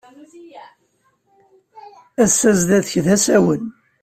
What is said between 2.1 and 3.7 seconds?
Ass-a zdat-k d asawen.